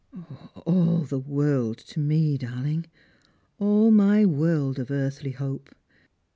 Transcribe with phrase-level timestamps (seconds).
[0.65, 2.87] ""All the world to me, darling;
[3.59, 5.75] all my world of earthly hope.